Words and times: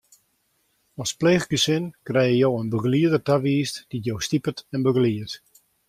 As 1.03 1.11
pleechgesin 1.23 1.85
krije 2.09 2.33
jo 2.39 2.49
in 2.61 2.71
begelieder 2.73 3.23
tawiisd 3.29 3.75
dy't 3.89 4.07
jo 4.09 4.15
stipet 4.27 4.65
en 4.75 4.81
begeliedt. 4.89 5.33